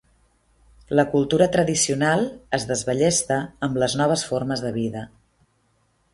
La 0.99 1.03
cultura 1.11 1.47
tradicional 1.55 2.25
es 2.59 2.65
desballesta 2.73 3.39
amb 3.69 3.79
les 3.85 3.99
noves 4.03 4.27
formes 4.33 4.65
de 4.67 4.75
vida. 4.81 5.07